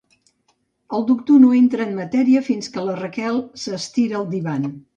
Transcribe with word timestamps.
El 0.99 1.05
doctor 1.11 1.43
no 1.43 1.51
entra 1.59 1.85
en 1.89 1.93
matèria 1.99 2.43
fins 2.49 2.73
que 2.77 2.87
la 2.89 2.97
Raquel 3.03 3.41
s'estira 3.67 4.21
al 4.25 4.31
divan. 4.37 4.71